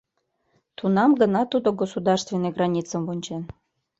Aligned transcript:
Тунам 0.77 1.11
гына 1.21 1.41
тудо 1.51 1.69
государственный 1.81 2.55
границым 2.57 3.01
вончен. 3.05 3.43